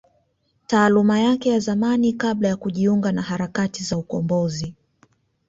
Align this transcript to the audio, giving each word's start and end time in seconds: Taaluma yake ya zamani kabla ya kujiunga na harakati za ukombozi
Taaluma 0.67 1.19
yake 1.19 1.49
ya 1.49 1.59
zamani 1.59 2.13
kabla 2.13 2.47
ya 2.47 2.55
kujiunga 2.55 3.11
na 3.11 3.21
harakati 3.21 3.83
za 3.83 3.97
ukombozi 3.97 4.73